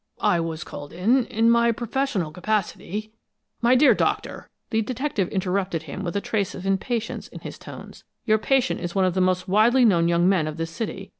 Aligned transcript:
I 0.19 0.39
was 0.39 0.63
called 0.63 0.93
in, 0.93 1.27
in 1.27 1.51
my 1.51 1.71
professional 1.71 2.31
capacity" 2.31 3.13
"My 3.61 3.75
dear 3.75 3.93
Doctor," 3.93 4.49
the 4.71 4.81
detective 4.81 5.27
interrupted 5.27 5.83
him 5.83 6.03
with 6.03 6.15
a 6.15 6.21
trace 6.21 6.55
of 6.55 6.65
impatience 6.65 7.27
in 7.27 7.41
his 7.41 7.59
tones, 7.59 8.03
"your 8.25 8.39
patient 8.39 8.79
is 8.79 8.95
one 8.95 9.05
of 9.05 9.13
the 9.13 9.21
most 9.21 9.47
widely 9.47 9.85
known 9.85 10.07
young 10.07 10.27
men 10.27 10.47
of 10.47 10.57
this 10.57 10.71
city. 10.71 11.09